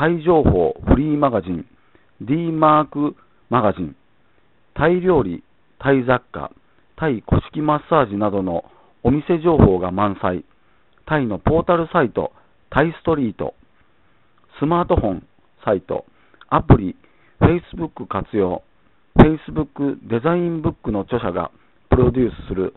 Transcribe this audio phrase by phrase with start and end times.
[0.00, 1.66] タイ情報フリーマガジン
[2.22, 3.16] D マーク
[3.50, 3.94] マガジン
[4.74, 5.44] タイ料理、
[5.78, 6.52] タイ雑貨、
[6.96, 8.64] タイ古式マッサージなどの
[9.02, 10.46] お店情報が満載、
[11.04, 12.32] タイのポータルサイト、
[12.70, 13.52] タイストリート、
[14.58, 15.26] スマートフォン
[15.66, 16.06] サイト、
[16.48, 16.96] アプリ、
[17.42, 18.62] Facebook 活用、
[19.18, 21.50] Facebook デザインブックの著者が
[21.90, 22.72] プロデュースする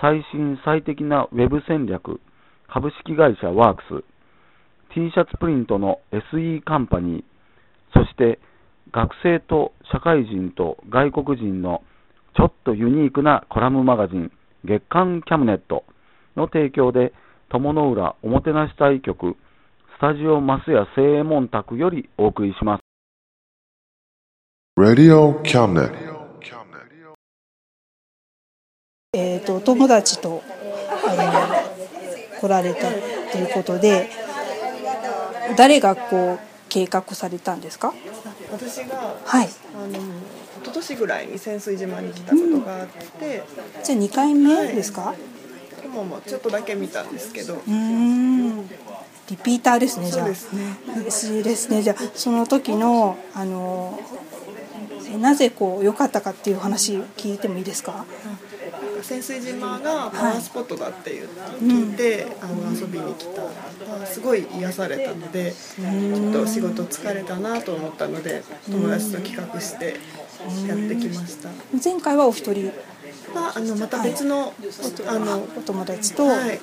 [0.00, 2.20] 最新最適なウェブ戦略、
[2.66, 4.13] 株式会社ワークス、
[4.94, 7.24] T シャツプリントの SE カンパニー、
[7.92, 8.38] そして
[8.92, 11.82] 学生と社会人と外国人の
[12.36, 14.30] ちょっとユニークなコラムマガジン
[14.64, 15.84] 月刊キャムネット
[16.36, 17.12] の提供で
[17.48, 19.36] 友の浦おもてなし隊局
[19.96, 22.80] スタジオマスヤ正右衛門宅よりお送りします。
[24.78, 25.40] Radio.
[29.16, 30.42] えー、と友達と
[31.06, 31.62] あ
[32.34, 32.90] の来られた
[33.30, 34.08] ということで
[35.56, 37.92] 誰がこう計画されたんですか？
[38.52, 39.48] 私がはい。
[39.76, 39.98] あの
[40.62, 43.42] 一昨年ぐらいに潜水島に来たことがあって、
[43.84, 45.14] じゃあ2回目ですか、
[45.82, 48.68] でももうちょっとだけ見たんですけど、うーん。
[49.30, 50.26] リピーターですねじゃあ。
[50.26, 50.76] そうですね。
[50.96, 51.82] 嬉しいですね。
[51.82, 53.98] じゃあその時のあの
[55.10, 58.04] えなぜこう良かったかっていう話聞いてもいいですか？
[59.06, 61.28] 潜水島がパワースポットだっていう
[61.60, 63.42] 聞いて、あの遊びに来た。
[64.00, 69.96] らすごい癒されたのでちょっと仕事疲れたなと思ったので友達と企画して
[70.66, 71.50] やってきました。
[71.82, 72.72] 前回はお一人？
[73.34, 74.54] まあ、あのまた別の、
[75.06, 76.60] あのお友達と、はい、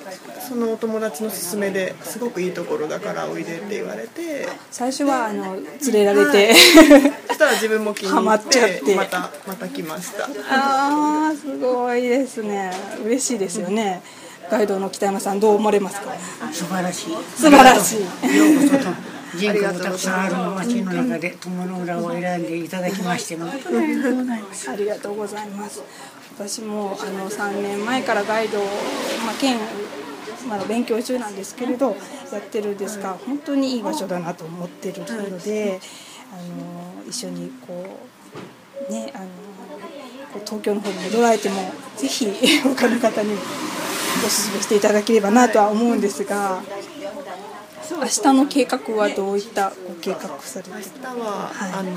[0.47, 4.47] そのお友達の勧めですごくいいところだからおいでって言われて。
[4.71, 6.53] 最初はあの連れられて、
[7.27, 8.81] そしたら自分も気に入っっちゃって。
[8.81, 10.25] てまたまた来ました。
[10.49, 12.71] ああすごいですね。
[13.05, 14.01] 嬉しいですよね。
[14.49, 16.13] ガイドの北山さんどう思われますか？
[16.51, 17.17] 素晴らしい。
[17.38, 17.99] 素晴らしい。
[18.01, 19.21] ようこそと。
[19.35, 25.81] 人口もたくさんある町の中で友の浦を選んでいただきましてありがとうございます
[26.34, 29.58] 私もあの3年前からガイドを、まあ、県
[30.47, 31.96] まだ勉強中なんですけれど
[32.31, 35.80] やってるんですが本当にいい場所だなと思ってるので
[36.31, 37.86] あの一緒にこ
[38.90, 39.25] うねあの
[40.46, 42.28] 東京の方に戻られてもぜひ
[42.63, 46.62] 他の方にお勧めしていただければなとは思うんですが
[48.02, 51.72] 明日の計画はどういったご計画されて明日は、はい。
[51.72, 51.92] あの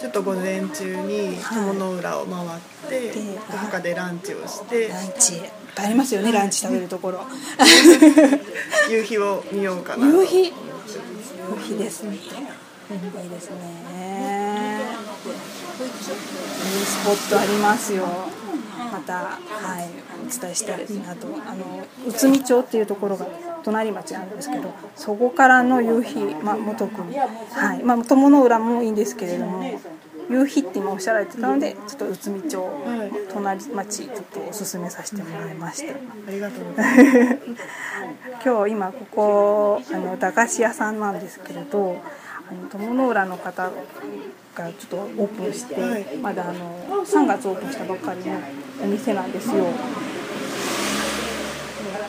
[0.00, 3.22] ちょっと午前中に友の浦を回って、で
[3.52, 7.20] どこかでランチをしてランチいっぱいありますよねランチ食べるところ。
[8.90, 10.44] 夕日を見ようかなと夕日。
[10.46, 10.52] 夕
[11.60, 12.16] 日ですね
[12.94, 13.56] いいですね。
[15.80, 18.04] いいスポットありますよ。
[18.92, 19.38] または
[19.80, 19.88] い
[20.26, 21.28] お伝えしたいなと。
[21.46, 23.26] あの宇都宮町っていうところが
[23.62, 29.62] 隣町なんですけどそこからの夕日まあ元君はいまあ友の浦もいいんですけれども
[30.30, 32.70] 夕日って今おっしゃられてたのでちょっと内海町
[33.32, 35.92] 隣町ちょっとおすすめさせてもらいました。
[35.94, 35.96] あ
[36.30, 37.40] りがとうございます。
[38.44, 41.96] 今日今ここあの駄菓子屋さんなんですけれど
[42.48, 43.70] あの友の浦の方が
[44.56, 46.06] ちょっとオープンして、はい。
[46.22, 48.38] まだあの3月オープンしたばっかりの
[48.82, 49.66] お店なんですよ。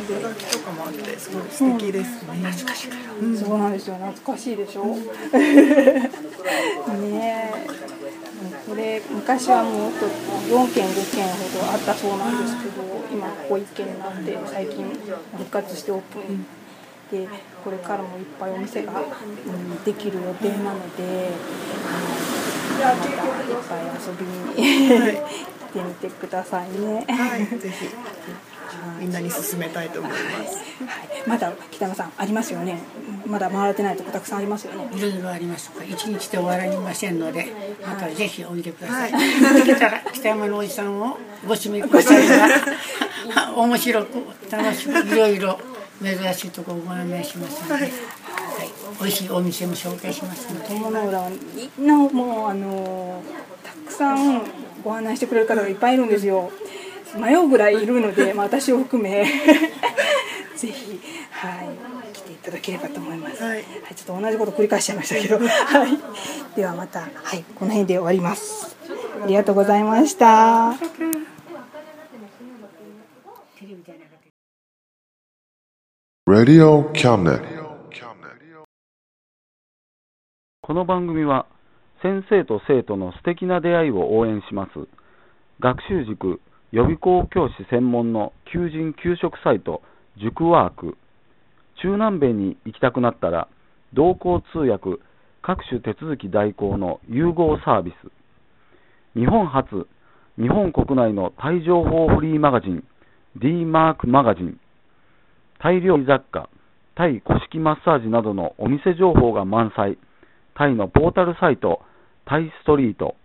[0.08, 2.88] 手書きとかもあってすごい素敵ですね、懐かし
[3.40, 3.96] そうなんですよ。
[3.96, 4.86] 懐かしいでしょ？
[6.98, 7.68] ねえ
[8.68, 14.86] これ昔はもっと4軒5軒ほどあったそうなんですけど今ここ1軒になって最近
[15.38, 16.46] 復活してオープン
[17.12, 17.28] で
[17.64, 21.30] これからもいっぱいお店が、うん、できる予定なので、
[22.82, 25.18] あのまたいっぱい遊びに
[25.72, 27.06] 来てみてくださいね。
[27.10, 27.90] はいぜひ
[29.00, 30.58] みんなに勧めたいと思います。
[30.86, 31.30] はい。
[31.30, 32.80] まだ北山さんありますよね。
[33.26, 34.90] まだ回れてないとこたくさんありますよね。
[34.98, 35.72] いろいろあります。
[35.90, 37.48] 一日で終わりませんので
[37.86, 39.14] またぜひおいでください、
[40.14, 45.60] 北山のおじさんをご指名くださいが 面白く楽しくいろいろ
[46.04, 47.92] 珍しいところをご案内しますので、はい、
[49.00, 50.68] 美味しいお店も紹介しますので。
[50.68, 53.22] 友の浦はみんなもうあの
[53.64, 54.42] たくさん
[54.84, 56.52] ご案内してくれる方がいっぱいいるんですよ
[57.18, 59.26] 迷うぐらいいるので、まあ、私を含め
[60.56, 61.00] ぜひ
[61.32, 63.44] はい来ていただければと思います。
[63.44, 63.64] はい
[63.96, 66.56] ちょっと同じこと繰り返しちゃいましたけど、 はい。
[66.56, 68.76] ではまたはいこの辺で終わります。
[69.24, 70.76] ありがとうございました。
[80.62, 81.48] この番組は
[82.02, 84.88] 先生と生徒の素敵な出会いを応援します
[85.60, 86.40] 学習塾
[86.72, 89.82] 予備校教師専門の求人・給食サイト
[90.18, 90.98] 塾ワーク。
[91.82, 93.50] 中南米に行きたくなったら
[93.94, 95.02] 同行通訳
[95.42, 99.20] 各種手続き代行の融合サービス。
[99.20, 99.86] 日本初
[100.38, 102.86] 日本国内のタイ情報フリーマガジン
[103.36, 104.58] D マークマガジン。
[105.60, 106.50] タイ料理雑貨
[106.96, 109.98] タイ古式マッサージなどのお店情報が満載。
[110.56, 111.82] タイのポータルサイト、
[112.26, 113.16] タイストリート、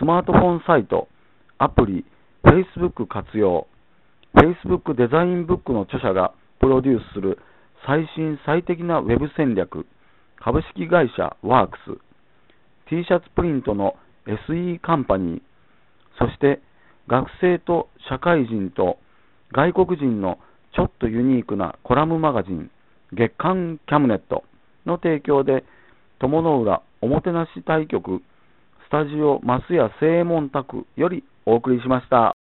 [0.00, 1.08] スマートフォンサイト、
[1.58, 2.04] アプリ、
[2.42, 3.66] Facebook 活用、
[4.34, 7.38] Facebook デザインブックの著者がプロデュースする
[7.86, 9.86] 最新最適なウェブ戦略、
[10.36, 12.00] 株式会社ワークス、
[12.88, 13.94] T シャツプリントの
[14.26, 15.40] SE カンパニー、
[16.18, 16.60] そして
[17.08, 18.98] 学生と社会人と
[19.52, 20.38] 外国人の
[20.74, 22.70] ちょっとユニークなコラムマガジン、
[23.12, 24.44] 月刊キャムネット
[24.86, 25.64] の提供で、
[26.18, 28.22] 友の浦おもてなし対局
[28.86, 32.34] スタジオ増屋正門宅よりお送りしました。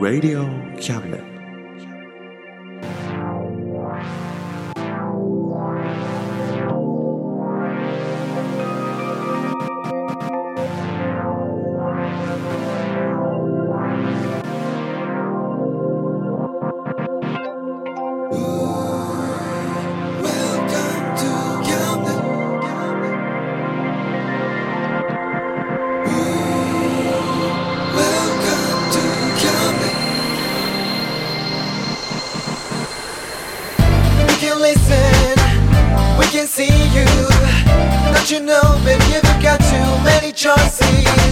[0.00, 0.44] Radio
[0.76, 1.37] Cabinet.
[38.48, 41.27] Know, baby, you've got too many choices.